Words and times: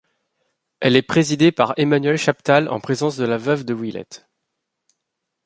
Elle 0.79 0.95
est 0.95 1.03
présidée 1.03 1.51
par 1.51 1.75
Emmanuel 1.77 2.17
Chaptal, 2.17 2.67
en 2.69 2.79
présence 2.79 3.17
de 3.17 3.23
la 3.23 3.37
veuve 3.37 3.65
de 3.65 3.75
Willette. 3.75 4.27